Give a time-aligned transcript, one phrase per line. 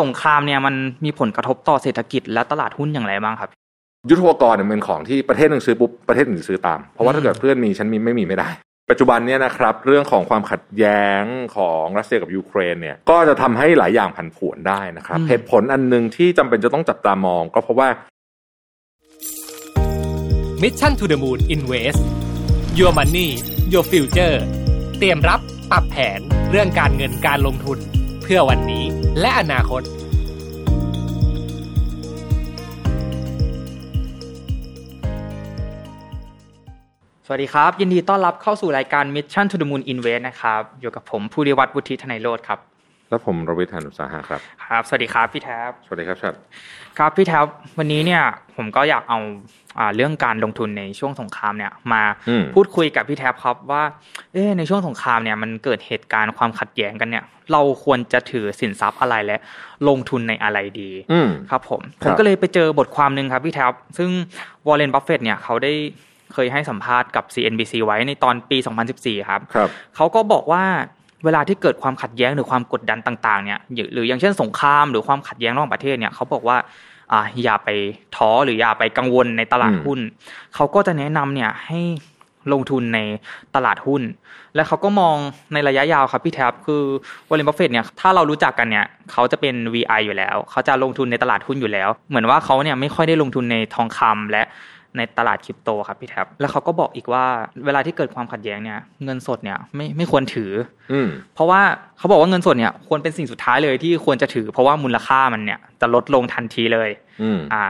[0.00, 0.74] สงครามเนี่ยมัน
[1.04, 3.50] มีผลกระทบต่อเศรษฐกิจและตลาดหุ้นอย่างไรบ้างครับ
[4.08, 8.48] ยุทธปกรณ์เนี่ยเป็นของที่ประเทศหนึ่งซื้อปุ๊บประเทศหนึ่งซื้อตาม เพราะว่าถ้าเกิดเพื่อนมีฉันมีไม่มีไม่ได้
[8.90, 11.22] ปัจจุบันเนี่ยนะครับเรื่องของความขัดแย้ง
[11.56, 17.88] ของรัสเซียกับยูเครนเนี่ยก็จะทำให้หลายอย่างผันผวนได้นะครับอืมเหตุผลอันหนึ่งที่จำเป็นจะต้องจับตามอง ก็เพราะว่า
[20.62, 22.00] Mission to the Moon Invest
[22.78, 23.28] Your Money
[23.72, 24.36] Your Future
[24.98, 25.40] เตรียมรับ
[25.70, 26.20] ปรับแผน
[26.50, 27.78] เรื่องการเงินการลงทุน
[28.22, 28.84] เพื่อวันนี้
[29.20, 29.82] และอนาคต
[37.26, 42.58] สวัสดีครับ ยินดีต้อนรับเข้าสู่รายการ Mission to the Moon Invest นะครับ อยู่กับผมภูริวัตรวุฒิธนัยโรธครับ
[43.08, 46.34] แล้วผมรวิทยานุสาหะครับ ครับ สวัสดีครับพี่แท็บสวัสดีครับชัด
[46.98, 47.46] ครับพี่แท็บ
[47.78, 48.22] วันนี้เนี่ย
[48.56, 49.18] ผมก็อยากเอา
[49.78, 53.82] อ่าเรื่องการลงทุนในช่วงสงครามเนี่ย มาอืมพูดคุยกับพี่แท็บครับว่า
[54.32, 59.36] เอ๊ะในช่วงสงครามเนี่ยมันเกิดเหตุการณ์ความขัดแย้งกันเนี่ย เราควรจะถือสินทรัพย์อะไรและ
[59.88, 64.10] ลงทุนในอะไรดีอืมครับ ครับผมผมก็เลยไปเจอบทความหนึ่งครับพี่แท็บซึ่ง
[64.66, 65.72] วอร์เรนบัฟเฟตเนี่ยเขาได้
[66.34, 68.58] เคยให้สัมภาษณ์กับ CNBC ไว้ในตอนปี
[68.92, 70.64] 2014 ครับครับเขาก็บอกว่า
[71.24, 73.60] เวลาที่เกิดความขัดแย้งหรือความกดดันต่าง ๆเนี่ย
[73.92, 76.56] หรืออย่างเช่นสงครามหรือความขัดแย้งระหว่างประเทศเนี่ยเขาบอกว่า
[77.12, 77.68] อ่าอย่าไป
[78.16, 80.00] ท้อหรืออย่าไปกังวลในตลาดหุ้น
[80.54, 81.80] เขาก็จะแนะนำเนี่ยให้
[82.52, 83.00] ลงทุนใน
[83.54, 84.02] ตลาดหุ้น
[84.54, 85.16] และเขาก็มอง
[85.52, 86.82] ในระยะยาวครับพี่แท็บคือ
[87.28, 94.42] วอร์เรนบัฟเฟตเนี่ยถ้าเรารู้จักกันเนี่ยเขาจะเป็น VI อยู่แล้ว เขาจะลงทุนในตลาดหุ้นอยู่แล้ว เหมือนว่าเขาเนี่ยไม่ค่อยได้ลงทุนในทองคำและ
[94.96, 97.24] ในตลาดคริปโตครับพี่แท็บแล้วเขาก็บอกอีกว่า
[97.66, 100.52] เวลาที่เกิดความขัดแย้งเนี่ยเงินสดเนี่ยไม่ไม่ควรถือ
[100.92, 101.60] อืมเพราะว่า
[101.98, 106.90] เขาบอกว่าเงินสดเนี่ยควรเป็นสิ่งสุดท้ายเลยที่ควรจะถือ เพราะว่ามูลค่ามันเนี่ยจะลดลงทันทีเลย
[107.22, 107.64] อืมอ่า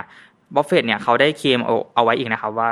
[0.54, 2.70] บัฟเฟตเนี่ยเขาได้เคลมเอาเอาไว้อีกนะครับว่า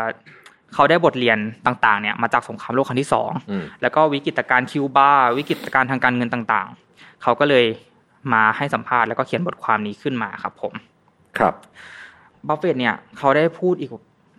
[0.74, 7.64] เขาได้บทเรียนต่างๆเนี่ยมาจากสงครามโลกครั้งที่สองอืมแล้วก็วิกฤตการณ์คิวบาวิกฤตการณ์ทางการเงินต่างๆ เขาก็เลย
[8.32, 10.72] มาให้สัมภาษณ์แล้วก็เขียนบทความนี้ขึ้นมาครับผม
[11.38, 11.54] ครับ
[12.48, 13.90] บัฟเฟตเนี่ยเขาได้พูดอีก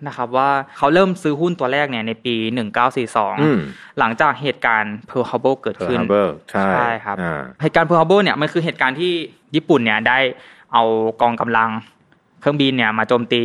[0.08, 9.12] นะครับว่าเขาเริ่มซื้อหุ้นตัวแรกเนี่ยในปีอืม1942 หลังจากเหตุการณ์เพิร์ลฮาร์เบเกิดเออขึ้นฮาร์เบอร์ใช่ใช่ครับอ่าเหตุการณ์เพิร์ลฮาร์เบอร์เนี่ยมันคือเหตุการณ์ที่
[9.56, 10.20] ญี่ปุ่นเนี่ยได้
[10.74, 10.84] เอา
[11.22, 11.70] กองกำลัง
[12.42, 13.42] เครื่องบินเนี่ยมาโจมตี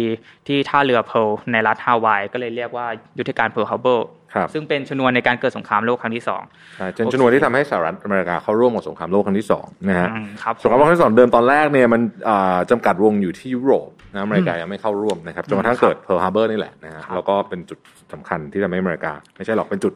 [0.46, 2.86] ที่ท่าเรือเพิร์ลในรัฐฮาวาย ก็เลยเรียกว่า
[3.18, 4.19] ยุทธการเพิร์ลฮาร์เบอร์ครับ
[4.52, 6.42] ซึ่งเป็นชนวนในการเกิดสงครามโลกครั้งที่สอง
[6.76, 17.78] ใช่เป็นชนวนที่ทำให้สหรัฐอเมริกาเข้าร่วมกับสงครามโลกครั้งที่สองนะฮะอืมครับสงครามโลกครั้งที่สองเดิมตอนแรกเนี่ยมันอ่าจำกัดวงอยู่ที่ยุโรปนะอเมริกายังไม่เข้าร่วมนะครับจนกระทั่งครับเกิดเพิร์ลฮาร์เบอร์นี่แหละนะฮะครับแล้วก็เป็นจุด
[18.12, 19.92] สำคัญที่ทำให้อเมริกา ไม่ใช่หรอกเป็นจุด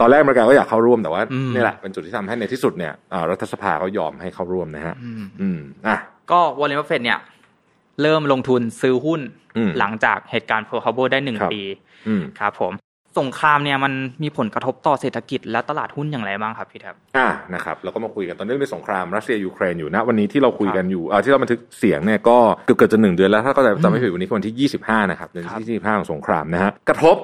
[0.00, 5.96] ตอนแรกอเมริกาก็อยากเข้าร่วมแต่ว่าอืมนี่แหละเป็นจุดที่ทำให้ในที่สุดเนี่ยอ่ารัฐสภาเขายอมให้เข้าร่วมนะฮะอืมอืมอะ
[6.30, 7.18] ก็วอร์เรนบัฟเฟตเนี่ย
[8.02, 9.20] เริ่มลงทุนซื้อหุ้น
[9.56, 11.62] อืมหลังจากเหตุการณ์เพิร์ลฮาร์เบอร์ได้หนึ่งครับปี
[12.08, 12.72] อืมครับผม
[13.20, 13.92] สงครามเนี่ยมัน
[14.22, 22.36] มีผลกระทบต่อเศรษฐกิจและตลาดหุ้นอย่างไรบ้างครับพี่แท็บอ่านะครับเราก็มาคุยกันตอนนี้มีสงครามรัสเซียยูเครนอยู่นะวันนี้ที่เราคุยกันอยู่อ่าที่เราบันทึกเสียงเนี่ยก็
[22.66, 27.16] เกือบเกือบจะหนึ่งเดือนแล้วถ้าก็จะจำไม่ผิดวันนี้คือวันที่ 25 นะครับเดือนครับที่ 25 ของสงครามนะฮะกระทบ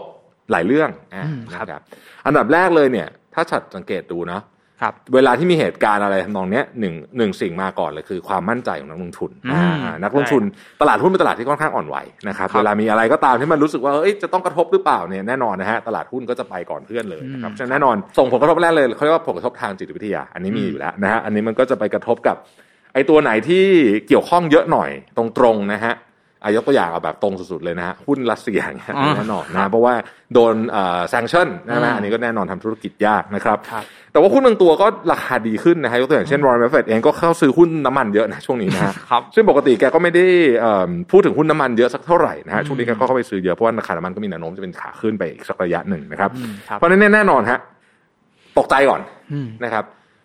[0.50, 1.82] หลายเรื่องอ่าอืมนะครับครับ
[2.26, 4.42] อันดับแรกเลยเนี่ย ถ้าฉัดสังเกตดูเนาะ
[4.80, 9.52] ครับเวลาที่มีเหตุการณ์อะไรทำนองเนี้ยหนึ่งหนึ่งสิ่งมาก่อนเลยคือความมั่นใจของนักลงทุนอืม
[9.84, 10.42] อ่านักลงทุน
[10.80, 11.96] ตลาดหุ้นเป็นตลาดที่ค่อนข้างอ่อนไหว
[12.28, 22.36] นะครับครับเวลามีอะไรก็ตามที่มันรู้สึกว่าเอ้ยจะต้องกระทบหรือเปล่าเนี่ยแน่นอนนะฮะตลาดหุ้นก็จะไปก่อนเพื่อนเลยนะครับอืมฉะนั้นแน่นอนส่งผลกระทบแรกเลยเขาเรียกว่าผลกระทบทางจิตวิทยา อันนี้มีอยู่แล้วนะฮะอันนี้มันก็จะไปกระทบกับ
[22.94, 23.64] ไอ้ตัวไหนที่
[24.08, 25.94] เกี่ยวข้องเยอะหน่อยตรงๆนะฮะ
[26.42, 29.94] อายกตัวอย่างเอาแบบตรงสุดๆเลยนะฮะหุ้นรัสเซียอย่างเงี้ยอ๋อแน่นอนนะเพราะว่า
[30.34, 40.26] โดนเอ่อ sanction นะฮะอืมอันนี้ก็แน่นอนทำธุรกิจยากนะครับครับ แต่ว่าหุ้นบางตัวก็ราคาดีขึ้นนะฮะยกตัวอย่างเช่นวอร์เรนบัฟเฟตเองก็เข้าซื้อหุ้นน้ำมันเยอะนะช่วงนี้นะฮะครับซึ่งปกติแกก็ไม่ได้
[40.60, 47.58] เอิ่มพูดถึงหุ้นน้ำมันเยอะสักเท่าไหร่นะฮะอืมช่วงนี้แกก็เข้าไปซื้อเยอะเพราะว่าราคาน้ำมันก็มีแนวโน้มจะเป็นขาขึ้นไปอีกสักระยะหนึ่งนะครับอืมครับเพราะฉะนั้นแน่นอนฮะ
[48.58, 49.00] ตกใจก่อน
[49.32, 49.84] อืมนะครับ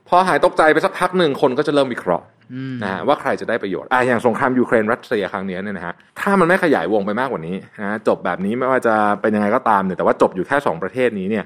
[0.09, 11.45] พอหายตกใจไปสักพักหนึ่งคนก็จะเริ่มวิเคราะห์อืมนะฮะว่าใครจะได้ประโยชน์อะอย่างสงครามยูเครนรัสเซียครั้งนี้เนี่ยนะฮะถ้ามันไม่ขยายวงไปมากกว่านี้นะจบแบบนี้ไม่ว่าจะเป็นยังไงก็ตามเนี่ยแต่ว่าจบอยู่แค่สองประเทศนี้เนี่ย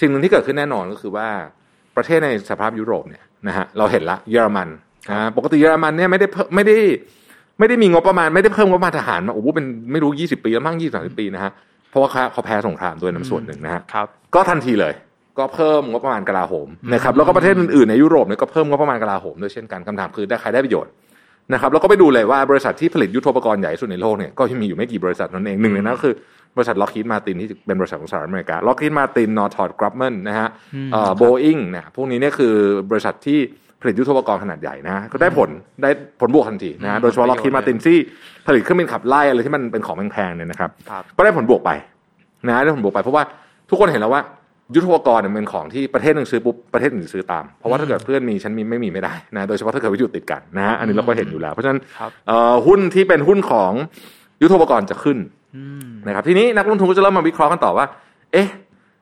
[0.00, 1.28] สิ่งหนึ่งที่เกิดขึ้นแน่นอนก็คือว่า
[1.96, 4.68] ประเทศในสหภาพยุโรปเนี่ยนะฮะเราเห็นละเยอรมัน
[5.10, 6.76] นะปกติเยอรมันเนี่ยไม่ได้เพิ่มไม่ได้
[7.58, 11.52] ไม่ได้มีงบประมาณไม่ได้เพิ่มงบประมาณทหารมาโอ้โหเป็นไม่รู้ยี่สิบปีแล้วมั้งยี่สิบสามสิบปีนะฮะ
[11.90, 14.94] เพราะว่าเขาแพ้สงครามด้วยน้ำส่วนหนึ่งนะฮะครับก็ทันทีเลย
[15.38, 20.90] ก็เพิ่มงบประมาณกลาโหมนะครับแล้วก็ประเทศอื่นๆในยุโรปเนี่ยก็เพิ่มงบประมาณกลาโหมด้วยเช่นกันคำถามคือได้ใครได้ประโยชน์
[21.52, 26.14] นะครับแล้วก็ไปดูเลยว่าบริษัทที่ผลิตยุทโธปกรณ์ใหญ่ที่สุดในโลกเนี่ยก็มีอยู่ไม่กี่บริษัทนั่นเองหนึ่งในนั้นก็คือ
[26.56, 32.54] บริษัท Lockheed Martin ที่เป็นบริษัทของสหรัฐอเมริกาล็อกฮีดมาตินนอร์ทอร์ดกรั m เมนนะฮะอืมเอ่อโบอิงเนี่ยพวกนี้เนี่ยคือ
[32.90, 33.38] บริษัทที่
[33.80, 35.50] ผลิตยุทโธปกรณ์ขนาดใหญ่นะก็ได้ผล
[35.82, 37.96] ได้ผลบวกทันทีนะฮะโดยเฉพาะ Lockheed Martin ที่
[38.46, 41.70] ผลิตเครื่องบินขับไล่อะไรที่มันเป็นของแพงๆเนี่ยนะครับครับก็ได้ผลบวกไป
[42.48, 43.22] นะได้ผลบวกไป เพราะว่า
[43.70, 44.22] ทุกคนเห็นแล้วว่า
[44.74, 53.72] ยุทโธปกรณ์เนี่ยเป็นของที่ประเทศหนึ่งซื้อปุ๊บประเทศหนึ่งซื้อตาม เพราะว่าถ้าเกิดเพื่อนมีฉันมีไม่มีไม่ได้นะโดยเฉพาะถ้าเกิดอยู่ติดกันนะฮะอันนี้เราก็เห็นอยู่แล้ว เพราะฉะนั้นครับเอ่อหุ้นที่เป็นหุ้นของ
[54.42, 55.18] ยุทโธปกรณ์จะขึ้น
[55.56, 57.86] อืมนะครับทีนี้นักลงทุนก็จะเริ่มมาวิเคราะห์กันต่อว่า
[58.32, 58.48] เอ๊ะ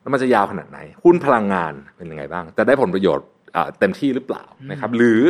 [0.01, 3.25] แล้วมันจะยาวขนาดไหน หุ้นพลังงานเป็นยังไงบ้าง จะได้ผลประโยชน์
[3.55, 5.21] อ่าเต็มที่หรือเปล่านะครับ หรือ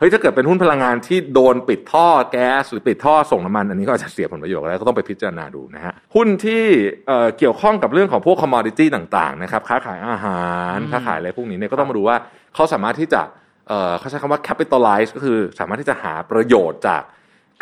[0.00, 6.64] เฮ้ยถ้าเกิดเป็นหุ้นพลังงานที่โดนปิดท่อแก๊สหรือปิดท่อส่งน้ำมัน อันนี้ก็อาจจะเสียผลประโยชน์แล้วก็ต้องไปพิจารณาดูนะฮะหุ้นที่
[7.06, 10.44] เเกี่ยวข้องกับเรื่องของพวกคอมมอดิตี้ต่างๆนะครับค้าขายอาหา
[10.76, 12.16] รค้าขายอะไรพวกนี้เนี่ยก็ต้องมาดูว่า
[12.54, 13.22] เขาสามารถที่จะ
[13.68, 17.02] เอ่อเขาใช้คำว่า capitalize ก็คือสามารถที่จะหาประโยชน์จาก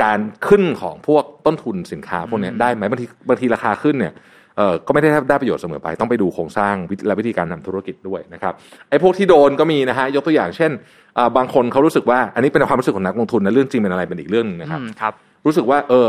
[0.03, 0.19] การ
[0.49, 4.13] ขึ้นของพวกต้นทุนสินค้าพวกนี้ได้ไหมบางทีบางทีราคาขึ้นเนี่ย
[4.59, 8.53] เอ่อก็ไม่ได้ได้ประโยชน์เสมอไปต้องไปดูโครงสร้างวิธีและวิธีการทำธุรกิจด้วยนะครับ
[8.91, 10.71] ไอ้พวกที่โดนก็มีนะฮะยกตัวอย่างเช่น
[11.19, 15.13] อ่าบางคนเขารู้สึกว่าอันนี้เป็นความรู้สึกของนักลงทุนนะเรื่องจริงเป็นอะไรเป็นอีกเรื่องหนึงนะครับอืมครับ
[15.47, 16.09] รู้สึกว่าเออ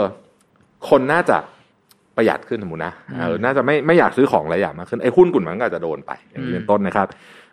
[0.90, 1.38] คนน่าจะ
[2.18, 7.08] ประหยัดขึ้นสมมตินะเออน่าจะไม่ไม่อยากซื้อของหลายอย่างมากขึ้นไอ้หุ้นกลุ่มนั้นก็อาจจะโดนไปอย่างนี้เป็นต้นนะครับ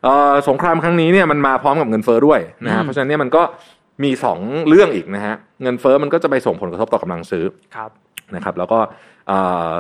[0.04, 3.42] เอ่อสงครามครั้งนี้เนี่ยมันมาพร้อมกับเงินเฟ้อด้วยนะฮะอืมเพราะฉะนั้นเนี่ยมันก็
[4.04, 4.38] มีสอง
[4.68, 7.44] เรื่องอีกนะฮะเงินเฟ้อมันก็จะไปส่งผลกระทบต่อกำลังซื้อ
[7.76, 7.90] ครับ
[8.34, 8.94] นะครับ แล้วก็เอ่อ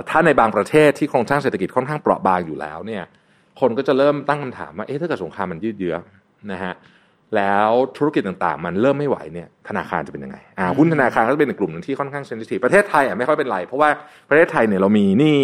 [0.08, 3.04] ถ้าในบางประเทศที่โครงสร้างเศรษฐกิจค่อนข้างเปราะบางอยู่แล้วเนี่ย
[3.60, 5.96] คนก็จะเริ่มตั้งคำถามว่าเอ๊ะถ้าเกิดสงครามมันยืดเยื้อ
[6.52, 6.74] นะฮะ
[7.36, 13.88] แล้วธุรกิจต่างๆ มันเริ่มไม่ไหวเนี่ยธนาคารจะเป็นยังไงอ่าหุ้นธนาคารก็จะเป็นอีกกลุ่มหนึ่งที่ค่อนข้างเซนซิทีฟประเทศไทยอะไม่ค่อยเป็นไรเพราะว่า
[14.28, 15.40] ประเทศไทยเนี่ยเรามีหนี้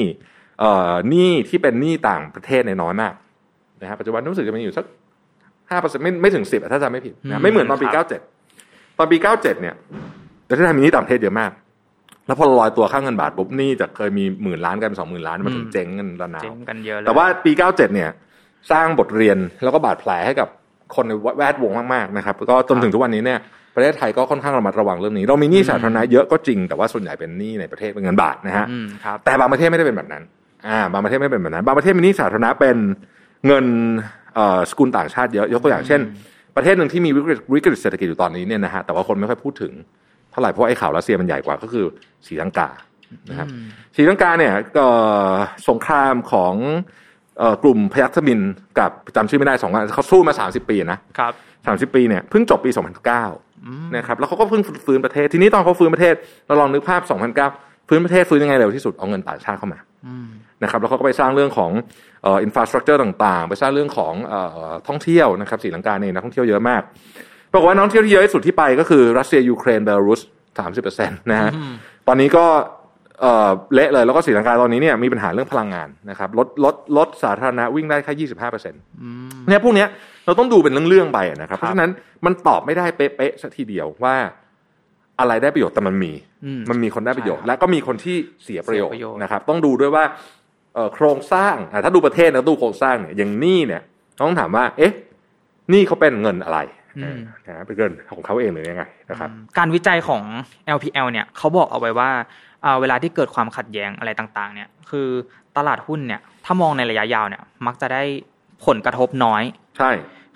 [0.61, 3.13] เอ่อหนี้ที่เป็นหนี้ต่างประเทศเนี่ยน้อยมาก
[3.83, 4.85] นะฮะปัจจุบันรู้สึกจะมีอยู่สัก
[5.71, 8.21] ห้าเปอร์เซ็นต์ไม่ไม่ถึงสิบถ้าจำไม่ผิดอืนะมไม่เหมือนตอนปีครัเก้าบเจ็ด
[8.99, 9.75] ตอนปีเก้าเจ็ดเนี่ย
[10.49, 11.51] ประเทศไทยมีหนี้ต่างประเทศเยอะมาก
[12.27, 18.11] แล้วพอเราลอยตัวค่าเงินบาทปุ๊บหนี่จากเคยมีหมื่นล้านกลายเป็นสองหมื่นล้านมันถึงอืมเจ๊งกันระนาเจ๊วงกันเยอะเลยแต่ว่าปี 97 เนี่ย
[18.71, 20.49] สร้างบทเรียนแล้วก็บาดแผลให้กับ
[20.95, 23.39] คนในแวดวงมากๆนะครับก็จนถึงทุกวันนี้เนี่ย
[23.77, 30.23] ประเทศไทยก็ค่อนข้างระมัดระวังเรื่องนี้ เรามีหนี้สาธารณะเยอะก็จริงแต่ว่าส่วนใหญ่เป็นหนี้ในประเทศเป็นเงินบาทนะฮะอืมครับแต่บางประเทศไม่ได้เป็นแบบนั้น
[30.67, 32.77] อ่าบางประเทศไม่เป็นแบบนั้นบางประเทศมีหนี้สาธารณะเป็น
[33.47, 33.65] เงิน
[34.35, 36.01] เอ่อสกุลต่างชาติเยอะยกตัวอย่างเช่น
[36.57, 39.73] ประเทศหนึ่งที่มีวิกฤตวิกฤตเศรษฐกิจอยู่ตอนนี้เนี่ยนะฮะแต่ว่าคนไม่ค่อยพูดถึง
[40.33, 41.85] เท่าไหร่เพราะไอ้ข่าวรัสเซียมันใหญ่กว่าก็คือ
[42.27, 42.69] ศรีลังกา
[43.31, 43.49] นะครับ
[43.97, 44.89] ศรีลังกาเนี่ยเอ่
[45.31, 45.33] อ
[45.69, 46.55] สงครามของ
[47.39, 48.41] เอ่อกลุ่มพยัคฆ์มิน
[48.79, 51.33] กับจำชื่อไม่ได้สองอันเขาสู้มา30ปีนะครับ
[51.67, 52.71] สามสิบปีเนี่ยเพิ่งจบปี
[53.33, 56.15] 2009นะครับแล้วเขาก็เพิ่งฟื้นประเทศทีนี้ตอนเขาฟื้นประเทศ
[56.47, 57.01] เราลองนึกภาพ
[57.47, 60.29] 2009ฟื้นประเทศฟื้นยังไงเร็วที่สุดเอาเงินต่างชาติเข้ามาอืม
[60.63, 61.71] นะครับแล้วเขาก็ไปสร้างเรื่องของ
[62.23, 66.83] เอ่อ infrastructure ต่างๆ ไปสร้างเรื่องของเอ่อท่องเที่ยวนะครับศรีลังกาเนี่ยนักท่องเที่ยวเยอะมาก
[67.53, 70.21] ปรากฏว่านักท่องเที่ยวที่เยอะที่สุดที่ไปก็คือรัสเซียยูเครนเบลารุส
[70.59, 71.51] สามสิบเปอร์เซ็นต์นะฮะ
[72.09, 72.45] ตอนนี้ก็
[73.21, 78.81] เอ่อเละเลยแล้วก็ศรีลังกาตอนนี้เนี่ยมีปัญหาเรื่องพลังงานนะครับรถรถรถสาธารณะวิ่งได้แค่ยี่สิบห้าเปอร์เซ็นต์
[79.49, 79.89] เนี่ยพวกเนี้ย
[80.27, 81.91] เราต้องดูเป็นเรื่องๆไปนะครับ เพราะฉะนั้น
[82.25, 84.15] มันตอบไม่ได้เป๊ะๆสักทีเดียวว่า
[85.21, 86.13] อะไรได้ประโยชน์แต่มันมี
[86.45, 90.05] อืมมันมีคนได้ประโยชน์ใช่ครับและก็มีคนที่เสียประโยชน์เสียประโยชน์นะครับ ต้องดูด้วยว่า
[90.75, 93.83] เอ่อโครงสร้างอะถ้าดูประเทศนะดูโครงสร้างเนี่ยอย่างหนี้เนี่ย
[94.27, 94.93] ต้องถามว่า เอ๊ะ
[95.71, 96.59] หนี้เขาเป็นเงินอะไร
[97.03, 100.23] นะเป็นเงินของเขาเองหรือยังไงนะครับ การวิจัยของ
[100.77, 102.11] LPL เนี่ยเขาบอกเอาไว้ว่า
[102.65, 105.09] อ่าเวลาที่เกิดความขัดแย้งอะไรต่างๆ เนี่ย คือ
[105.57, 108.03] ตลาดหุ้นเนี่ย ถ้ามองในระยะยาวเนี่ย มักจะได้
[108.67, 109.43] ผลกระทบน้อย
[109.79, 109.91] ใช่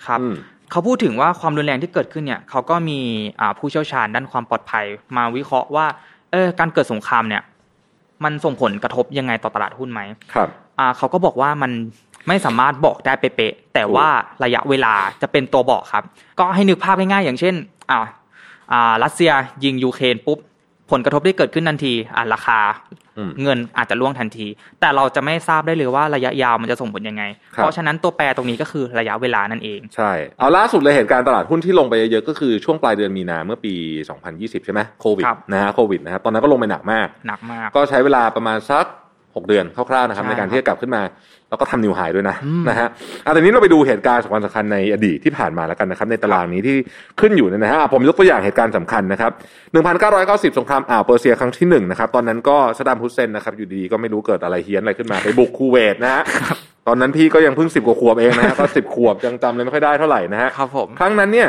[0.06, 0.34] ครับอืม
[0.70, 2.98] เขาพูดถึงว่าความรุนแรงที่เกิดขึ้นเนี่ยเขาก็มี
[3.40, 4.84] อ่าผู้เชี่ยวชาญด้านความปลอดภัย
[5.16, 5.86] มาวิเคราะห์ว่า
[6.32, 7.42] เออการเกิดสงครามเนี่ย
[8.24, 10.00] มันส่งผลกระทบยังไงต่อตลาดหุ้นไหม
[10.34, 10.48] ครับ
[10.78, 11.72] อ่าเขาก็บอกว่ามัน
[12.28, 14.08] ไม่สามารถบอกได้เป๊ะๆแต่ว่า
[14.44, 16.04] ระยะเวลาจะเป็นตัวบอกครับ
[16.38, 17.54] ก็ให้นึกภาพง่ายๆอย่างเช่น
[17.90, 18.00] อ่า
[18.72, 19.30] อ่ารัสเซีย
[19.64, 20.38] ยิงยูเครนปุ๊บ
[20.90, 22.60] ผลกระทบที่เกิดขึ้นทันทีอ่าราคา
[23.18, 24.46] อืมเงินอาจจะล่วงทันที
[24.80, 27.22] แต่เราจะไม่ทราบได้เลยว่าระยะยาวมันจะส่งผลยังไง
[27.54, 33.74] ครับเพราะฉะนั้นตัวแปรตรงนี้ก็คือระยะเวลานั่นเอง ใช่ เอาล่าสุดเลยเหตุการณ์ตลาดหุ้นที่ลงไปเยอะๆก็คือช่วงปลายเดือนมีนาเมื่อปี
[34.20, 38.86] 2020 ใช่ไหมโควิดครับนะฮะโควิดนะครับตอนนั้นก็ลงไปหนักมาก หนักมาก ก็ใช้เวลาประมาณสัก
[39.38, 41.02] 6เดือนคร่าวๆนะครับใช่ในการที่จะกลับขึ้นมา
[41.48, 42.88] แล้วก็ทำนิวไฮด้วยนะอืมนะฮะ
[43.24, 46.76] อะแต่นี้เราไปดูเหตุการณ์สำคัญสคัญในอดีตที่ผ่านมาแล้วกันนะครับ ในตารางนี้ที่
[47.20, 49.32] ขึ้นอยู่เนี่ยนะฮะอะผมยกตัวอย่างเหตุการณ์สำคัญนะครับ
[49.94, 56.22] 1990 สงครามอ่าวเปอร์เซียครั้งที่หนึ่งนะครับ ตอนนั้นก็ซาดัมฮุสเซนนะครับ อยู่ดีๆก็ไม่รู้เกิดอะไรเฮี้ยนอะไรขึ้นมาไปบุกคูเวตนะฮะ
[56.86, 61.48] ตอนนั้นพี่ก็ยังเพิ่งสิบกว่าขวบเองนะฮะก็สิบขวบยังจำเลยไม่ค่อยได้เท่าไหร่นะฮะครับผมครั้งนั้นเนี่ย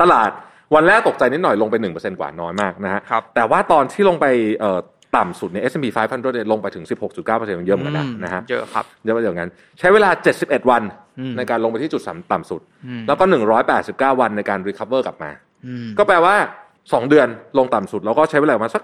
[0.00, 0.30] ตลาด
[0.74, 4.26] วันแรกตกใจนิดหน่อยลงไปหนึ่งเปอร์เซ็นกว่าน้อยมากนะฮะครับแต่ว่าตอนที่ลงไป
[4.60, 4.78] เอ่อ
[5.16, 10.82] ต่ำสุดเนี่ย S&P 500เนี่ยลงไปถึง 16.9%เปอร์เซ็นต์เยอะเหมือนกันนะนะฮะเยอะครับเยอะอย่างนั้น ใช้เวลา 71 วัน
[11.18, 12.02] อืมในการลงไปที่จุด
[12.32, 13.24] ต่ำสุดอืมแล้วก็
[13.72, 15.30] 189 วันในการ recover กลับมา
[15.66, 16.34] อืมก็แปลว่า
[16.74, 18.82] 2 เดือนลงต่ำสุด แล้วก็ใช้เวลาประมาณสัก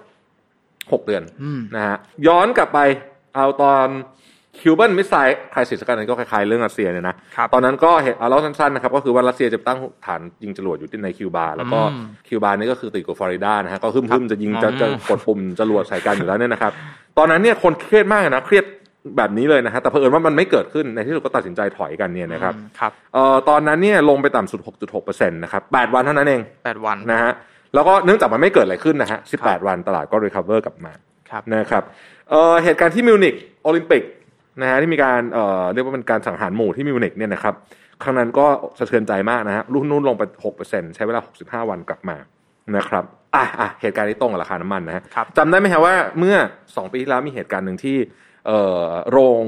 [0.53, 2.79] 6 เดือนอืมนะฮะย้อนกลับไป
[3.35, 3.87] เอาตอน
[4.61, 16.73] Cuban Missile Crisis อันนั้นก็คล้ายๆเรื่องรัสเซียเนี่ยนะครับตอนนั้นก็เหตุเอาเล่าสั้นๆนะครับ ก็คือว่ารัสเซียจะตั้งฐานยิงจรวดอยู่ที่ในคิวบา แล้วก็อืมคิวบานี่ก็คือติดกับฟลอริดานะฮะก็ฮึ่มๆจะยิงจะอืมจะกดปุ่มจรวดใส่กันอยู่แล้วเนี่ยนะครับ
[17.19, 18.65] ตอนนั้นเนี่ยคนเครียดมากเลยนะเครียด
[19.17, 24.61] แบบนี้เลยนะฮะแต่เผอิญว่ามันไม่เกิดขึ้นในที่สุดก็ตัดสินใจถอยกันเนี่ยนะครับอืมครับเอ่อตอนนั้นเนี่ยลงไปต่ำสุด
[24.97, 27.33] 6.6%นะครับ8วันเท่านั้นเองแปดวันนะฮะ
[27.75, 30.93] แล้วก็เนื่องจากมันไม่เกิดอะไรขึ้นนะฮะครับ18 วันตลาดก็ recover กลับมา
[31.31, 31.83] ครับนะครับ
[32.31, 33.35] เอ่อเหตุการณ์ที่มิวนิก
[33.65, 34.03] โอลิมปิก
[34.61, 37.55] นะฮะที่มีการเอ่อเรียกว่าเป็นการสังหารหมู่ที่มิวนิกเนี่ยนะครับ
[38.03, 38.47] ครั้งนั้นก็
[38.79, 40.23] สะเทือนใจมากนะฮะรุ่นนู้นลงไป
[40.59, 41.21] 6%ใช้เวลา
[41.65, 42.17] 65วันกลับมา
[42.77, 47.97] นะครับอะอะเหตุการณ์นี้ตรงกับราคาน้ำมันนะฮะครับจำได้ไหมฮะว่าเมื่อ2ปีที่แล้วมีเหตุการณ์หนึ่งที่
[48.47, 49.43] เอ่อโรง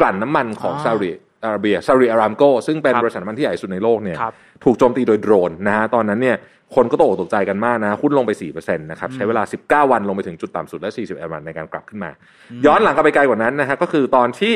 [0.00, 1.12] กลั่นน้ำมันของอ๋อซาอุดิ
[1.44, 4.32] อาระเบียซาอุดิอารามโกซึ่งเป็นครับบริษัทน้ำมันที่ใหญ่สุดในโลกเนี่ยครับ
[4.64, 6.36] ถูกโจมตีโดยโดรนนะฮะตอนนั้นเนี่ย
[6.74, 9.42] คนก็ตกออกตกใจกันมากนะหุ้นลงไป 4%นะครับใช้เวลา
[9.86, 12.10] 19 วันลงไปถึงจุดต่ำสุดและ 41 วันในการกลับขึ้นมา
[12.66, 14.54] ย้อนหลังกลับไปไกลกว่านั้นนะฮะก็คือตอนที่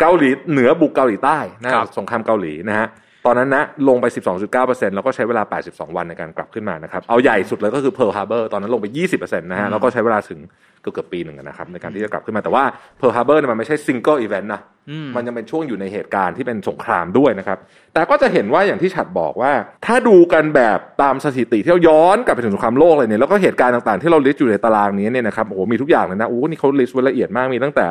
[0.00, 2.86] เกาหลีเหนือบุกเกาหลีใต้นะครับสงครามเกาหลีนะฮะ
[3.26, 4.06] ตอนนั้นนะลงไป
[4.50, 10.38] 12.9%แล้วก็ใช้เวลา 82 วันในการกลับขึ้นมานะครับเอาใหญ่สุดเลยก็คือ Pearl Harbor ตอนนั้นลงไป 20%นะฮะแล้วก็ใช้เวลาถึง
[10.80, 12.64] เกือบเกือบปีหนึ่งนะครับในการที่จะกลับขึ้นมาแต่ว่า
[13.00, 17.58] Pearl Harbor เนี่ยมันไม่ใช่ single event นะอื มมันยังเป็นช่วงอยู่ในเหตุการณ์ที่เป็นสงครามด้วยนะครับ
[17.94, 19.52] แต่ก็จะเห็นว่าอย่างที่ฉัดบอกว่า
[19.86, 27.86] ถ้าดูกันแบบตามสถิติที่เราย้อนกลับไปถึงสงครามโลกเลยเนี่ยแล้วก็เหตุการณ์ต่างๆ ที่เรา list อยู่ในตารางนี้เนี่ยนะครับโอ้โหมีทุกอย่างเลยนะโอ้โหนี่เขา list ไว้ละเอียดมากมีตั้งแต่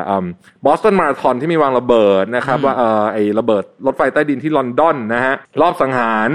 [0.64, 6.30] บอสตันมาราธอนที่มีวางระเบิดนะครับว่าเออไอ้ระเบิดรถไฟใต้ดินที่ลอนดอนนะฮะลอบสังหาร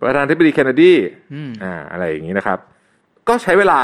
[0.00, 0.92] ประธานาธิบดีเคนเนดี
[1.34, 2.58] อืมอ่าอะไรอย่างนี้นะครับ
[3.28, 3.80] ก็ใช้เวลา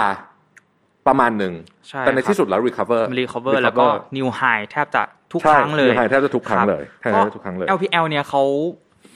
[1.06, 1.54] ประมาณหนึ่ง
[1.88, 3.86] ใช่แต่ในครับที่สุดแล้ว recover รีคอเวอร์แล้วก็
[4.16, 5.02] new high แทบจะ
[5.36, 8.42] ทุกใช่ครั้งเลย new high แทบจะทุกครั้งเลยแทบก็จะทุกครั้งเลย LPL เนี่ยเขา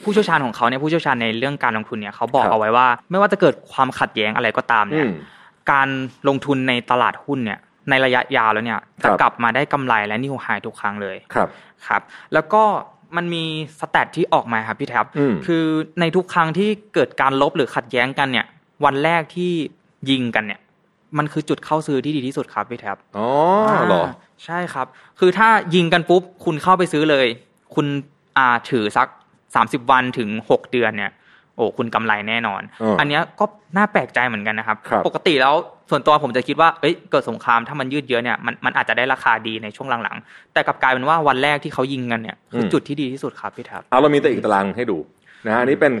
[0.03, 5.11] ผู้เชี่ยวชาญของเขาเนี่ยผู้เชี่ยวชาญในเรื่องการลงทุนเนี่ยเขาบอกครับเอาไว้ว่า ไม่ว่าจะเกิดความขัดแย้งอะไรก็ตามอืมเนี่ย
[5.71, 5.87] การ
[6.27, 7.59] ลงทุนในตลาดหุ้นเนี่ย
[7.89, 11.47] ในระยะยาวแล้วเนี่ยครัจะกลับมาได้กำไรและ new high ทุกครั้งเลยครับ
[11.87, 12.01] ครับ
[12.33, 12.63] แล้วก็
[13.15, 13.43] มันมี
[13.79, 15.65] สแตทที่ออกมาครับพี่แท็บอืมคือ
[15.99, 18.45] ในทุกครั้งที่เกิดการลบหรือขัดแย้งกันเนี่ย
[18.85, 19.51] วันแรกที่
[20.09, 20.59] ยิงกันเนี่ย
[21.17, 23.27] มันคือจุดเข้าซื้อที่ดีที่สุดครับพี่แท็บอ๋อ
[23.87, 24.07] เหรอา
[24.45, 24.87] ใช่ครับ
[25.19, 27.27] คือถ้ายิงกันปุ๊บ คุณเข้าไปซื้อเลย
[27.75, 27.85] คุณ
[28.37, 29.07] อ่าถือสัก
[29.55, 31.11] สามสิบวันถึงหกเดือนเนี่ย
[31.55, 33.45] โอ้คุณกำไรแน่นอนเอออันเนี้ยก็
[33.77, 35.55] น่าแปลกใจเหมือนกันนะครับครับปกติแล้ว
[35.89, 44.97] ส่วนตัวผมจะคิดว่าเอ้ยเกิดสงครามถ้ามันยืดเยื้อเนี่ยมันมันอาจจะได้ราคาดีในช่วงหลังๆ แต่กลับกลายเป็นว่าวันแรกที่เขายิงกันเนี่ยคือจุดที่ดีที่สุดครับพี่แท็บเอาเรามีแต่อีกตารางให้ดู
[45.45, 45.93] นะฮะอันนี้เป็น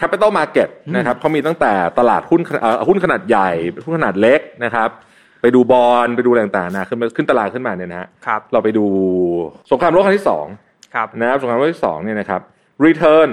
[0.00, 3.50] capital market นะครับเขามีตั้งแต่ตลาดหุ้นเอ่อหุ้นขนาดใหญ่
[3.84, 4.90] หุ้นขนาดเล็กนะครับ
[5.42, 8.84] ไปดูบอลไปดูอะไรต่างๆนะขึ้นมาขึ้นตารางขึ้นมาเนี่ยนะฮะครับเราไปดู
[9.70, 10.46] สงครามโลกครั้งที่สอง
[10.94, 12.40] ครับนะครับสงครามโลกที่สองเนี่ยนะครับ
[12.86, 13.28] return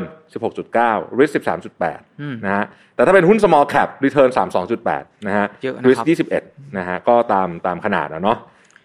[0.58, 4.30] 16.9 risk 13.8อืมนะฮะ แต่ถ้าเป็นหุ้น small cap return
[4.78, 6.02] 32.8 นะฮะเยอะนะครับ risk
[6.40, 8.38] 21 นะฮะ ก็ตามตามขนาดนะเนาะ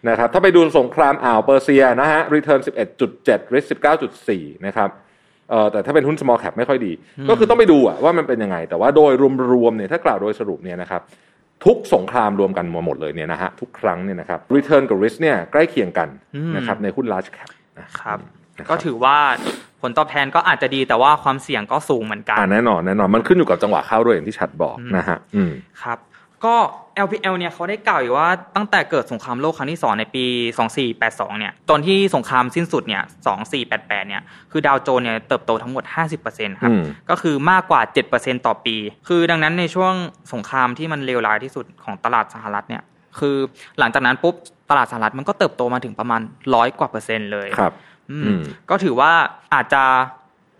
[0.08, 2.60] นะครับ ถ้าไปดูสงครามอ่าวเปอร์เซียนะฮะ return
[3.06, 3.66] 11.7 risk
[4.16, 4.90] 19.4 นะครับ
[5.50, 6.92] เอ่อ แต่ถ้าเป็นหุ้น small cap ไม่ค่อยดี
[7.28, 9.12] ก็คือต้องไปดูอะว่ามันเป็นยังไง แต่ว่าโดย
[9.52, 11.02] รวมๆเนี่ย ถ้ากล่าวโดยสรุปเนี่ยนะครับ
[11.64, 17.50] ทุกสงครามรวมกันมาหมดเลยเนี่ยนะฮะทุกครั้งเนี่ยนะครับ return กับ risk เนี่ยใกล้เคียงกันอืมนะครับในหุ้น large cap
[17.80, 18.18] นะครับ
[18.70, 19.16] ก็ถือว่า
[19.80, 25.52] ผลตอบแทนก็อาจจะดีแต่ว่าความเสี่ยงก็สูงเหมือนกันอ่าแน่นอนแน่นอนมันขึ้นอยู่กับจังหวะเข้าด้วยอย่างที่ชัดบอกอืมนะฮะอืม
[25.82, 25.98] ครับ
[26.44, 26.56] ก็
[27.06, 30.24] LPL เนี่ยเขาได้กล่าวอยู่ว่าตั้งแต่เกิดสงครามโลกครั้งที่ 2 ในปี
[30.82, 33.02] 2482 เนี่ย ตอนที่สงครามสิ้นสุดเนี่ย
[33.56, 35.84] 2488 เนี่ย คือดาวโจนส์เนี่ยเติบโตทั้งหมด
[36.22, 37.80] 50%ครับอืมก็คือมากกว่า
[38.14, 38.76] 7%ต่อปี
[39.08, 39.94] คือดังนั้นในช่วง
[40.32, 42.82] สงครามที่มันเลวร้ายที่สุดของตลาดสหรัฐเนี่ย
[43.18, 43.36] คือ
[43.78, 44.34] หลังจากนั้นปุ๊บ
[44.70, 46.20] ตลาดสหรัฐมันก็เติบโตมาถึงประมาณ
[46.54, 47.74] ร้อยกว่าเปอร์เซ็นต์เลย ครับ
[48.10, 49.12] อือืมมก็ถือว่า
[49.54, 49.82] อาจจะ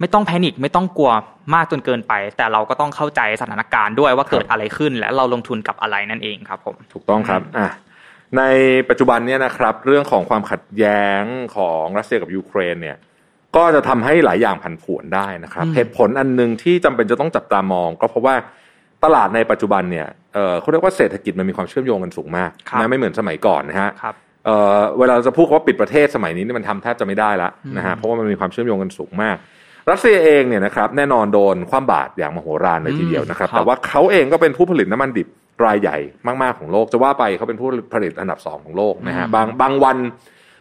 [0.00, 1.12] ไม่ต้องแพนิคไม่ต้องกลัว
[1.54, 7.69] มากจนเกินไป แต่เราก็ต้องเข้าใจสถานการณ์ด้วยว่าเกิดอะไรขึ้นและเราลงทุนกับอะไรนั่นเองครับผมถูกต้องครับอะ
[8.38, 8.42] ใน
[8.88, 11.23] ปัจจุบันเนี่ยนะครับ เรื่องของความขัดแย้ง
[11.57, 12.97] ของรัสเซียกับยูเครนเนี่ย
[13.57, 18.35] ก็จะทำให้หลายอย่างผันผวนได้นะครับอืมเหตุผลอันหนึ่งที่จำเป็นจะต้องจับตามอง ก็เพราะว่า
[19.04, 24.14] ตลาดในปัจจุบันเนี่ยเอ่อเขาเรียกว่าเศรษฐกิจมันมีความเชื่อมโยงกันสูงมากครับนะไม่เหมือนสมัยก่อนนะฮะครับ
[24.47, 29.37] เอ่อเวลาเราจะพูดว่าปิดประเทศสมัยนี้นี่มันทำแทบจะไม่ได้ละอืมนะฮะเพราะว่ามันมีความเชื่อมโยงกันสูงมาก
[29.90, 35.28] รัสเซียเองเนี่ยนะครับแน่นอนโดนคว่ำบาตรอย่างมโหฬารเลยทีเดียวนะครับครับ แต่ว่าเขาเองก็เป็นผู้ผลิตน้ำมันดิบ
[35.66, 35.99] รายใหญ่
[36.42, 39.99] มาก ๆ ของโลก จะว่าไปเขาเป็นผู้ผลิตอันดับสองของโลกนะฮะบางบางวัน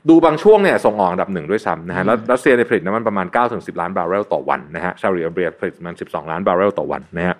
[0.09, 7.35] ดูบางช่วงเนี่ยส่งออกอันดับหนึ่งด้วยซ้ำนะฮะแล้วรัสเซียเนี่ยผลิตน้ำมันประมาณ9ถึง10 ล้านบาร์เรลต่อวันนะฮะซาอุดิอาระเบียผลิตประมาณ 12 ล้านบาร์เรลต่อวันนะฮะ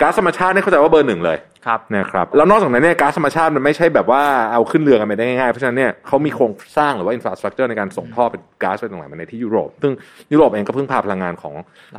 [0.00, 4.22] ก๊าซธรรมชาติเนี่ยเข้าใจว่าเบอร์หนึ่งเลยครับนะครับแล้วนอกจากนั้นเนี่ยก๊าซธรรมชาติมันไม่ใช่แบบว่า
[4.52, 9.92] เอาขึ้นเรือกันไปได้ง่ายๆเพราะฉะนั้นเนี่ยเขามีโครงสร้างหรือว่า infrastructure ในการส่งท่อเป็นก๊าซไปตรงไหนมาในที่ยุโรป ซึ่ง
[10.32, 11.54] ยุโรปเองก็พึ่งพาพลังงานของ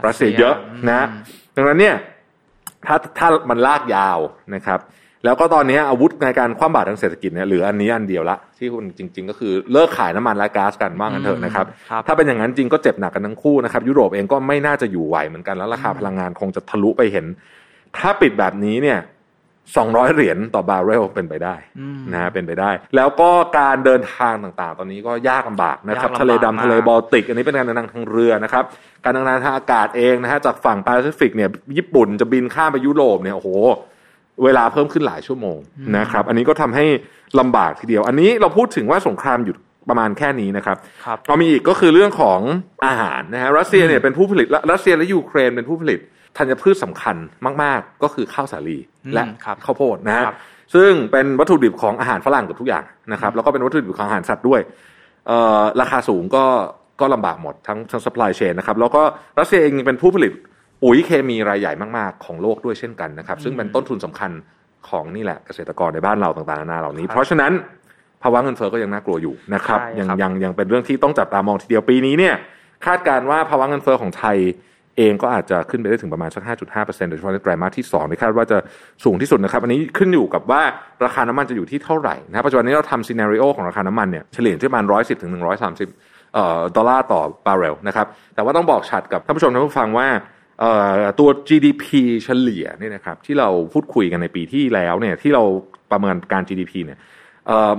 [0.06, 0.56] รัสเซียเยอะ
[0.92, 1.22] นะอืม
[1.56, 1.96] ดังนั้นเนี่ย
[2.88, 4.20] ถ้าถ้ามันลากยาว
[4.56, 4.82] นะครับ
[5.26, 17.26] แล้วก็ตอนนี้อาวุธในการคว่ำบาตรทางเศรษฐกิจเนี่ยเหลืออันนี้อันเดียวละที่คุณจริง ๆ ก็คือเลิกขายน้ำมันและก๊าซกันบ้างกันเถอะนะครับครับถ้าเป็นอย่างนั้นจริงก็เจ็บหนักกันทั้งคู่นะครับยุโรปเองก็ไม่น่าจะอยู่ไหวเหมือนกันแล้วราคาพลังงานคงจะทะลุไปเห็น
[18.00, 19.00] ถ้าปิดแบบนี้เนี่ย
[19.56, 28.64] 200 เหรียญต่อบาร์เรลเป็นไปได้อืมนะฮะเป็นไปได้ แล้วก็การเดินทางต่างๆ ตอนนี้ก็ยากลำบากนะครับยากลำบากทะเลมากดำทะเลบอลติก อันนี้เป็นการเดินทางทางเรือนะครับ
[29.04, 33.50] การเดินทางทางอากาศเองนะฮะจากฝั่งแปซิฟิกเนี่ยญี่ปุ่นจะบินข้ามไปยุโรปเนี่ยโอ้โห
[34.44, 35.60] เวลาเพิ่มขึ้นหลายชั่วโมง
[35.98, 36.86] นะครับ อันนี้ก็ทำให้
[37.40, 39.58] ลำบากทีเดียว อันนี้เราพูดถึงว่าสงครามหยุด
[39.90, 42.40] ประมาณแค่นี้นะครับครับเอามีอีกก็คือเรื่องของ
[42.86, 46.00] อาหารนะฮะรัสเซียเนี่ยเป็นผู้ผลิตรัสเซียและยูเครนเป็นผู้ผลิต
[46.38, 47.16] ธัญพืชสำคัญ
[47.64, 50.38] มาก ๆ ก็คือข้าวสาลีอืมและครับข้าวโพดนะฮะครับ
[50.76, 54.62] ซึ่งเป็นวัตถุดิบของอาหารฝรั่งเกือบทุกอย่างนะครับ แล้วก็เป็นวัตถุดิบของอาหารสัตว์ด้วย
[55.28, 56.46] เอ่อราคาสูงก็
[57.02, 59.02] ก็ลำบากหมดทั้งทั้ง supply chain นะครับ แล้วก็
[59.40, 60.34] รัสเซียเองยังเป็นผู้ผลิต
[60.84, 64.32] ปุ๋ยเคมีรายใหญ่มาก ๆ ของโลกด้วยเช่นกันนะครับ ซึ่งเป็นต้นทุนสำคัญ
[64.90, 67.52] ของนี่แหละเกษตรกรในบ้านเราต่างๆนานาเหล่านี้ครับเพราะฉะนั้น
[68.24, 72.36] ภาวะเงินเฟ้อก็ยังน่ากลัวอยู่นะครับใช่ยังครับยังยังเป็นเรื่องที่ต้องจับตามองทีเดียวปีนี้เนี่ย
[72.86, 74.38] คาดการณ์ว่าภาวะเงินเฟ้อของไทย
[74.98, 78.58] เองก็อาจจะขึ้นไปได้ถึงประมาณสัก 5.5%โดยเฉพาะในไตรมาสที่2ที่คาดว่าจะ
[79.04, 80.62] สูงที่สุดนะครับ อันนี้ขึ้นอยู่กับว่า
[81.06, 90.08] ราคาน้ำมันจะอยู่ที่เท่าไหร่นะครับปัจจุบันนี้เราทำ scenario ของราคาน้ำมันเนี่ยเฉลี่ยที่ประมาณ 110ถึง130เอ่อดอลลาร์ต่อบาร์เรลนะครับแต่ว่าต้องบอกชัดกับท่านผู้ชมท่านผู้ฟังว่า
[90.60, 91.84] เอ่อตัว GDP
[92.24, 95.44] เฉลี่ยเนี่ยนะครับที่เราพูดคุยกันในปีที่แล้วเนี่ยที่เรา
[95.92, 97.00] ประเมินการ GDP เนี่ย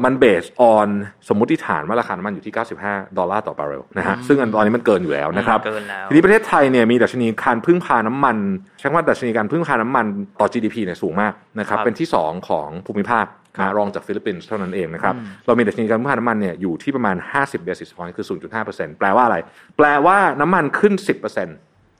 [0.04, 0.88] มัน base on
[1.28, 8.36] สมมุติฐานว่าราคาน้ำมันอยู่ที่ 95 ดอลลาร์ต่อบาร์เรลนะฮะซึ่งอันตอนนี้มันเกินอยู่แล้วนะครับเกินแล้วทีนี้ประเทศไทยเนี่ยมีดัชนีการพึ่งพาน้ำมัน
[8.78, 10.06] ใช้คำว่าดัชนีการพึ่งพาน้ำมัน
[10.40, 18.26] ต่อ GDP เนี่ยสูงมากนะครับครับเป็นที่ 2 ของภูมิภาคครับนะรองจากฟิลิปปินส์เท่านั้นเองนะครับอืมเรามีดัชนีการพึ่งพาน้ำมันเนี่ยอยู่ที่ประมาณ 50 basis point คือ
[18.62, 19.36] 0.5%แปลว่าอะไร
[19.76, 20.94] แปลว่าน้ำมันขึ้น
[21.24, 21.48] 10%น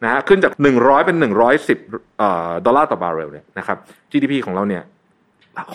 [0.07, 1.17] ะฮะขึ้นจาก 100 เป็น
[1.63, 3.77] 110เอ่อดอลลาร์ต่อบาร์เรลเนี่ยนะครับ
[4.11, 4.83] GDP ของเราเนี่ย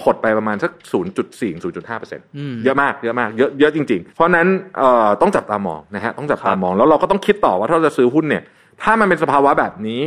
[0.04, 0.72] หดไปประมาณสัก
[1.12, 4.48] 0.4 0.5%อืมเยอะมากเยอะมากเยอะเยอะจริง ๆ เพราะฉะนั้น
[4.78, 8.44] เอ่อต้องจับตามองนะฮะต้องจับตามองแล้วเราก็ต้องคิดต่อว่าถ้าเราจะซื้อหุ้นเนี่ย
[8.82, 10.02] ถ้ามันเป็นสภาวะแบบนี้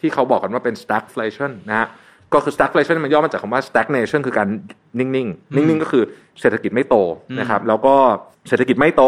[0.00, 1.86] ที่เขาบอกกันว่าเป็น stagflation นะฮะ
[2.34, 4.48] ก็คือ stagflation มันย่อมาจากคำว่า stagnation คือการ
[4.98, 5.16] นิ่งๆ
[5.56, 6.04] นิ่งๆ ก็คือ
[6.40, 6.96] เศรษฐกิจไม่โต
[7.40, 7.94] นะครับแล้วก็
[8.48, 9.02] เศรษฐกิจไม่โต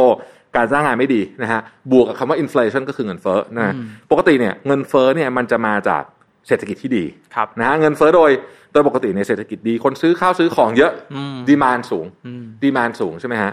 [0.56, 1.60] การจ้างงานไม่ดีนะฮะ
[1.92, 3.74] บวกกับคำว่า inflation ก็คือเงินเฟ้อนะฮะ
[4.10, 6.02] ปกติเนี่ยเงินเฟ้อเนี่ยมันจะมาจาก
[6.48, 8.30] เศรษฐกิจที่ดีครับนะฮะเงินเฟ้อโดย
[8.72, 13.52] โดยปกติในเศรษฐกิจดี คนซื้อข้าวซื้อของเยอะอืมดีมานสูงอืมดีมานสูงใช่ไหมฮะ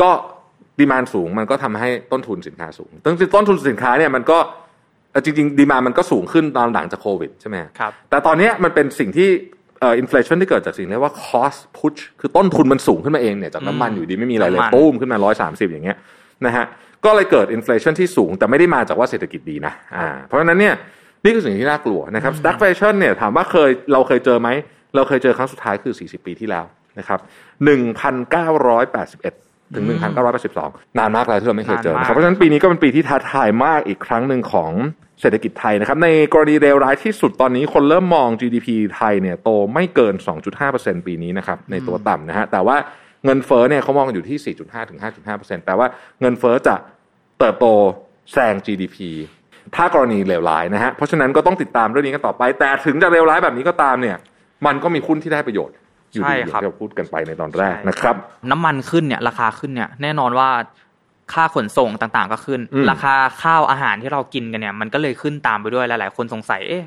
[0.00, 0.10] ก็
[0.78, 4.38] demand สูงมันก็ทำให้ต้นทุนสินค้าสูงต้นต้นทุนสินค้าเนี่ยมันก็
[5.10, 9.28] เอ่อจริงๆ demand มันก็สูงขึ้นตอนหลังจากโควิดใช่ไหมฮะครับแต่ตอนเนี้ยมันเป็นสิ่งที่
[9.80, 15.96] เอ่อ inflation ที่เกิดจากสิ่งเรียกว่า cost push คือต้นทุนมันสูงขึ้นมาเองเนี่ยจากน้ำมันอืมอยู่ดีไม่มีอะไรเลยน้ำมันปุ้มขึ้นมาร้อยสามสิบอย่างเงี้ย
[16.46, 16.64] นะฮะ
[17.04, 20.74] ก็เลยเกิด inflation ที่สูงแต่ไม่ได้มาจากว่าเศรษฐกิจดีนะอ่าเพราะฉะนั้นเนี่ย
[21.24, 24.48] นี่คือสิ่งที่น่ากลัวนะครับ stagflation เนี่ยถามว่าเคยเราเคยเจอไหม
[24.94, 26.64] เราเคยเจอครั้งสุดท้ายคือ 40 ปีที่แล้ว
[26.98, 27.20] นะครับ
[27.66, 29.84] 1,981ถึง
[30.40, 34.72] 1,982 นานมากแล้วที่เราไม่เคยเจอนะครับนานมากเพราะฉะนั้นปีนี้ก็เป็นปีที่ท้าทายมากอีกครั้งหนึ่งของ
[35.20, 40.14] เศรษฐกิจไทยนะครับ ในกรณีเลวร้ายที่สุดตอนนี้คนเริ่มมอง GDP ไทยเนี่ยโตไม่เกิน
[40.60, 42.76] 2.5%ปีนี้นะครับในตัวต่ำนะฮะแต่ว่า
[43.24, 45.88] เงินเฟ้อเนี่ยเขามองกันอยู่ที่ 4.5 ถึง 5.5%แปลว่า
[46.20, 46.76] เงินเฟ้อจะ
[47.38, 47.66] เติบโต
[48.32, 48.96] แซง GDP
[49.76, 54.16] ถ้ากรณีเลวร้ายนะฮะเพราะฉะนั้นก็ต้องติดตามเรื่องนี้กันต่อไป แต่ถึงจะเลวร้ายแบบนี้ก็ตามเนี่ย
[54.66, 55.74] มันก็มีหุ้นที่ได้ประโยชน์
[56.12, 58.16] อยู่ดีใช่อย่างครับที่เราพูดกันไปในตอนแรกนะครับ
[58.50, 60.48] น้ำมันขึ้นเนี่ย ราคาขึ้นเนี่ย แน่นอนว่า
[61.32, 66.84] ค่าขนส่งต่างๆ ก็ขึ้นอืมราคาข้าวอาหารที่เรากินกันเนี่ย มันก็เลยขึ้นตามไปด้วยหลายๆ คนสงสัยเอ๊ะ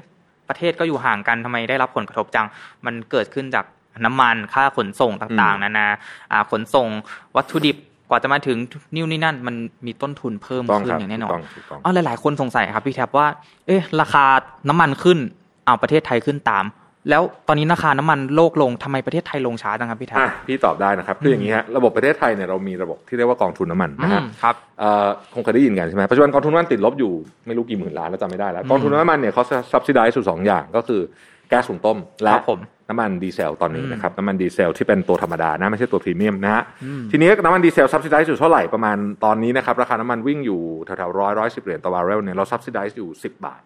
[0.50, 2.48] ประเทศก็อยู่ห่างกันทำไมได้รับผลกระทบจัง
[2.86, 3.66] มันเกิดขึ้นจาก
[4.06, 5.88] น้ำมันค่าขนส่งต่างๆนานา
[6.32, 6.88] อ่าขนส่ง
[7.36, 7.78] วัตถุดิบ
[8.12, 8.58] กว่าจะมาถึง
[8.96, 13.28] นิ้วนี่นั่นมันมีต้นทุนเพิ่มต้องขึ้คนรับอย่างแน่นอถูกนต้องถูกต้องอ๋อหลาย ๆ คนสงสัยครับพี่แท็บว่า
[13.68, 14.26] เอ๊ะ ราคา
[14.70, 15.18] น้ำมันขึ้น
[15.66, 16.66] เอาประเทศไทยขึ้นตาม
[17.10, 27.14] แล้วตอนนี้ราคาน้ำมันโลกลงทำไมประเทศไทยลงช้าจังครับพี่แท็บอะพี่ตอบได้นะครับคืออย่างนี้ฮะระบบประเทศไทยเนี่ยเรามีระบบที่เรียกว่ากองทุนน้ำมันนะฮะอืมครับเอ่อคงเคยได้ยินกันใช่ไหมปัจจุบันกองทุนน้ำมันติดลบอยู่
[27.48, 31.02] ไม่รู้กี่หมื่นล้านแล้วจำไม่ได้แล้วกองทุนน้ำมันเนี่ยเขา subsidize สู่สองอย่างก็คือ
[31.52, 32.60] แก๊สหุงต้ม และครับผม
[32.90, 43.62] น้ำมันดีเซลตอนนี้อืมนะครับน้ำมันดีเซลที่เป็นตัวธรรมดานะไม่ใช่ตัวพรีเมียมนะฮะอืมทีนี้น้ำมันดีเซล subsidize อยู่เท่าไหร่ประมาณตอนนี้นะครับราคาน้ำมันวิ่งอยู่แถวๆร้อยร้อยสิบเหรียญต่อบาร์เรลเนี่ยเรา subsidize อยู่สิบบาท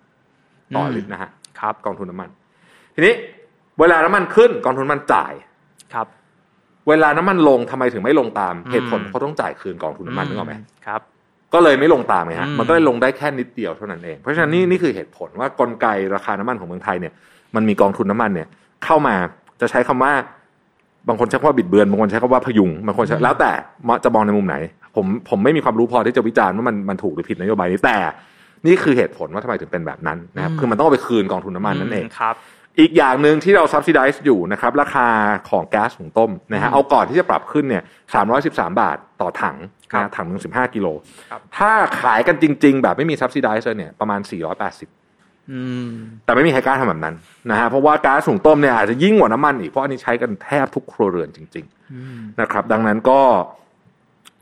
[0.76, 2.30] ต่อลิตรนะฮะครับกองทุนน้ำมัน
[2.96, 3.14] ทีนี้
[3.80, 5.34] เวลาน้ำมันขึ้นกองทุนน้ำมันจ่าย
[5.94, 6.08] ครับ
[6.88, 10.56] เวลาน้ำมันลงทำไมถึงไม่ลงตามอืมเหตุผลเขาต้องจ่ายคืนกองทุนน้ำมันนึกออกไหม
[10.88, 11.02] ครับ
[11.54, 17.14] ก็เลยไม่ลงตามไงฮะอืมมันก็เลยลงได้แค่นิดเดียวเท่านั้นเองเพราะฉะนั้นนี่นี่คือเหตุผลว่ากลไกราคาน้ำมันของเมืองไทยเนี่ย
[17.56, 18.48] มันมีกองทุนน้ำมันเนี่ย
[18.86, 19.16] เข้ามา
[19.62, 20.14] จะใช้คำว่า
[21.08, 23.52] บางคนใช้คำว่าบิดเบือนบางคนใช้คำว่าพยุงบางคนใช้แล้วแต่
[24.04, 24.56] จะมองในมุมไหน
[24.96, 27.98] ผมผมไม่มีความรู้พอที่จะวิจารณ์ว่ามันมันถูกหรือผิดนโยบายนี้แต่
[28.66, 32.36] นี่คือเหตุผลว่าทำไมถึงเป็นแบบนั้นนะครับอืมคือมันต้องเอาไปคืนกองทุนน้ำมันนั่นเองครับ
[32.80, 35.08] อีกอย่างหนึ่งที่เรา subsidize อยู่นะครับ ราคา
[35.50, 37.84] ของแก๊สหุงต้มนะฮะอืมเอาก่อนที่จะปรับขึ้นเนี่ย
[38.32, 39.58] 313 บาทต่อถัง
[39.92, 40.88] ครับนะถังหนึ่ง15 กิโล
[41.30, 44.92] ครับถ้าขายกันจริง ๆ แบบไม่มี subsidize เลยเนี่ยประมาณ 480อืม
[46.26, 47.16] แต่ไม่มีใครกล้าทำแบบนั้น
[47.50, 53.20] นะฮะเพราะว่าก๊าซหุงต้มเนี่ยอาจจะยิ่งกว่าน้ำมันอีกเพราะอันนี้ใช้กันแทบทุกครัวเรือนจริงอืมๆนะครับ ดังนั้นก็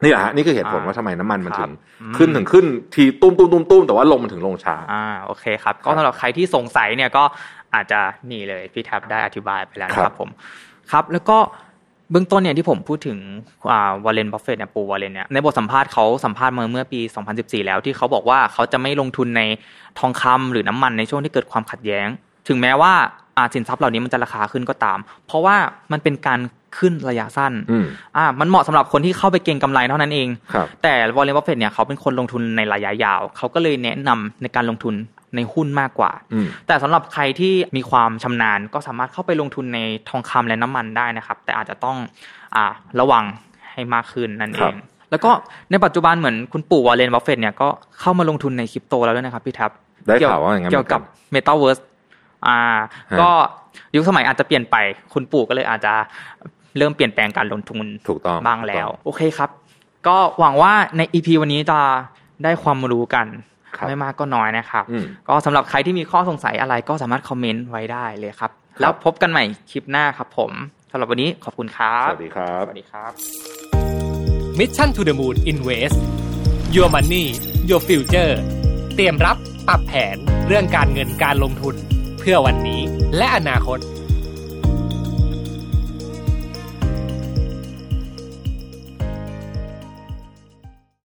[0.03, 7.23] นี่แหละฮะนี่คือเหตุผลอ่าว่าทำไมน้ำมันมันครับถึงอืมขึ้นถึงขึ้นทีตุ้มตุ้มตุ้มตุ้มแต่ว่าลงมันถึงลงช้าอ่าโอเคครับ ก็สำหรับใครที่สงสัยเนี่ยก็
[7.75, 7.99] อาจจะ
[8.31, 10.29] นี่เลยพี่แท็บได้อธิบายไปแล้วนะคครับผม
[10.91, 11.37] ครับ แล้วก็
[12.13, 13.17] เบื้องต้นเนี่ยที่ผมพูดถึง
[14.05, 16.99] Warren Buffett เนี่ยปู่ Warren เนี่ยในบทสัมภาษณ์เขาสัมภาษณ์มาเมื่อปี
[17.33, 19.41] 2014 แล้วที่เขาบอกว่าเขาจะไม่ลงทุนใน
[19.99, 22.07] ทองคำหรือน้ำมันในช่วงที่เกิดความขัดแย้ง
[22.47, 22.93] ถึงแม้ว่า
[23.53, 25.55] สินทรัพย์เหล่านี้มันจะราคาขึ้นก็ตาม เพราะว่า
[25.91, 26.39] มันเป็นการ
[26.77, 27.85] ขึ้นระยะสั้นอืม
[28.17, 34.95] อ่ามันเหมาะสำหรับคนที่เข้าไปเก็งกำไรเท่านั้นเองครับแต่วอลเลนบัฟเฟตเนี่ยเขาเป็นคนลงทุนในระยะยาว เขาก็เลยแนะนำในการลงทุน
[35.35, 41.97] ในหุ้นมากกว่าอืมแต่สำหรับใครที่มีความชำนาญก็สามารถเข้าไปลงทุนในทองคำและน้ำมันได้นะครับ แต่อาจจะต้อง
[42.55, 43.23] อ่าระวัง
[43.71, 44.75] ให้มากขึ้นนั่นเองครับ
[45.11, 45.31] แล้วก็
[45.71, 47.67] ในปัจจุบันเหมือนคุณปู่วอลเลนบัฟเฟตเนี่ยก็
[47.99, 49.71] เข้ามาลงทุนในคริปโตแล้วด้วยนะครับพี่แท็บ
[50.05, 51.79] ได้ข่าวว่าอย่างนั้นเกี่ยวกับเหมือนเมตาเวิร์ส
[52.47, 52.57] อ่า
[53.11, 53.29] ฮะก็
[53.95, 54.75] ยุคสมัยอาจจะเปลี่ยนไป
[55.13, 55.93] คุณปู่ก็เลยอาจจะ
[56.77, 59.49] เริ่มเปลี่ยนแปลงการลงทุนถูกต้องบ้างแล้วถูกต้องโอเคครับ
[60.07, 61.79] ก็หวังว่าใน EP วันนี้จะ
[62.43, 63.25] ได้ความรู้กัน
[63.77, 70.51] ครับไม่มากก็น้อยนะครับอืมก็สำหรับใครที่มีข้อสงสัยอะไรก็สามารถคอมเมนต์ไว้ได้เลยครับครับ แล้วพบกันใหม่คลิปหน้าครับผม
[70.91, 73.11] สำหรับวันนี้ขอบคุณครับ สวัสดีครับ สวัสดีครับ
[74.59, 75.97] Mission to the Moon Invest
[76.75, 77.25] Your Money
[77.69, 78.33] Your Future
[78.95, 80.15] เตรียมรับปรับแผน
[80.47, 81.75] เรื่องการเงินการลงทุน
[82.19, 82.81] เพื่อวันนี้
[83.17, 83.79] และอนาคต